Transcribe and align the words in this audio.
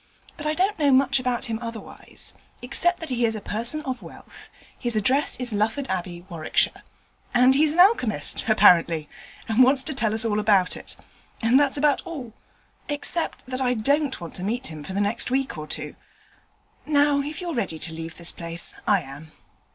But 0.35 0.47
I 0.47 0.55
don't 0.55 0.79
know 0.79 0.89
much 0.91 1.19
about 1.19 1.45
him 1.45 1.59
otherwise, 1.61 2.33
except 2.63 3.01
that 3.01 3.09
he 3.09 3.23
is 3.23 3.35
a 3.35 3.39
person 3.39 3.81
of 3.83 4.01
wealth, 4.01 4.49
his 4.79 4.95
address 4.95 5.35
is 5.39 5.53
Lufford 5.53 5.87
Abbey, 5.89 6.25
Warwickshire, 6.27 6.81
and 7.35 7.53
he's 7.53 7.71
an 7.73 7.79
alchemist, 7.79 8.45
apparently, 8.47 9.07
and 9.47 9.63
wants 9.63 9.83
to 9.83 9.93
tell 9.93 10.15
us 10.15 10.25
all 10.25 10.39
about 10.39 10.75
it; 10.75 10.95
and 11.39 11.59
that's 11.59 11.77
about 11.77 12.01
all 12.01 12.33
except 12.89 13.45
that 13.45 13.61
I 13.61 13.75
don't 13.75 14.19
want 14.19 14.33
to 14.37 14.43
meet 14.43 14.71
him 14.71 14.83
for 14.83 14.93
the 14.93 15.01
next 15.01 15.29
week 15.29 15.55
or 15.55 15.67
two. 15.67 15.95
Now, 16.87 17.21
if 17.21 17.39
you're 17.39 17.53
ready 17.53 17.77
to 17.77 17.93
leave 17.93 18.17
this 18.17 18.31
place, 18.31 18.73
I 18.87 19.01
am.' 19.03 19.31